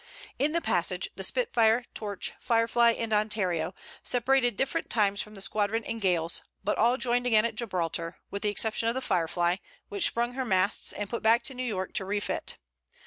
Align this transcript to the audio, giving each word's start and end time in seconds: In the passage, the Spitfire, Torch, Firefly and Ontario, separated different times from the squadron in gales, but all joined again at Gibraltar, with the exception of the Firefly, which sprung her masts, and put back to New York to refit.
In 0.39 0.51
the 0.53 0.61
passage, 0.61 1.09
the 1.15 1.21
Spitfire, 1.21 1.83
Torch, 1.93 2.33
Firefly 2.39 2.93
and 2.93 3.13
Ontario, 3.13 3.75
separated 4.01 4.57
different 4.57 4.89
times 4.89 5.21
from 5.21 5.35
the 5.35 5.41
squadron 5.41 5.83
in 5.83 5.99
gales, 5.99 6.41
but 6.63 6.75
all 6.79 6.97
joined 6.97 7.27
again 7.27 7.45
at 7.45 7.53
Gibraltar, 7.53 8.17
with 8.31 8.41
the 8.41 8.49
exception 8.49 8.89
of 8.89 8.95
the 8.95 9.01
Firefly, 9.01 9.57
which 9.89 10.07
sprung 10.07 10.33
her 10.33 10.43
masts, 10.43 10.91
and 10.91 11.07
put 11.07 11.21
back 11.21 11.43
to 11.43 11.53
New 11.53 11.61
York 11.61 11.93
to 11.93 12.05
refit. 12.05 12.55